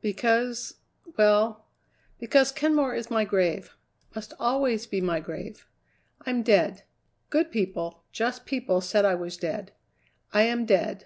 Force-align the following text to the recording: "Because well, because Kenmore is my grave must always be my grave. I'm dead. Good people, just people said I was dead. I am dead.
"Because 0.00 0.78
well, 1.16 1.68
because 2.18 2.50
Kenmore 2.50 2.96
is 2.96 3.12
my 3.12 3.24
grave 3.24 3.76
must 4.12 4.34
always 4.40 4.88
be 4.88 5.00
my 5.00 5.20
grave. 5.20 5.68
I'm 6.26 6.42
dead. 6.42 6.82
Good 7.30 7.52
people, 7.52 8.02
just 8.10 8.44
people 8.44 8.80
said 8.80 9.04
I 9.04 9.14
was 9.14 9.36
dead. 9.36 9.70
I 10.32 10.42
am 10.42 10.66
dead. 10.66 11.04